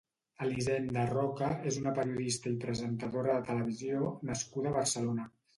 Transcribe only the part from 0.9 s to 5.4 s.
Roca és una periodista i presentadora de televisió nascuda a Barcelona.